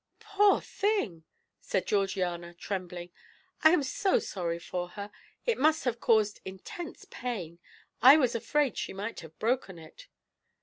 [0.19, 1.25] "Poor thing!"
[1.59, 3.11] said Georgiana, trembling.
[3.63, 5.11] "I am so sorry for her.
[5.45, 7.59] It must have caused intense pain.
[8.01, 10.07] I was afraid she might have broken it."